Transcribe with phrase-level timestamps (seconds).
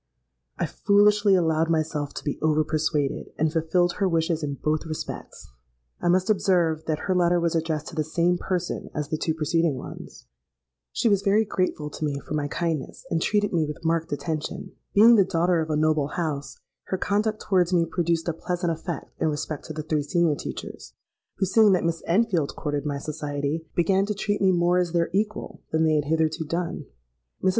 [0.57, 5.51] I foolishly allowed myself to be over persuaded, and fulfilled her wishes in both respects.
[6.01, 9.35] I must observe that her letter was addressed to the same person as the two
[9.35, 10.25] preceding ones.
[10.91, 14.71] "She was very grateful to me for my kindness, and treated me with marked attention.
[14.95, 19.11] Being the daughter of a noble house, her conduct towards me produced a pleasant effect
[19.21, 20.93] in respect to the three senior teachers,
[21.35, 25.11] who, seeing that Miss Enfield courted my society, began to treat me more as their
[25.13, 26.87] equal than they had hitherto done.
[27.43, 27.49] Mrs.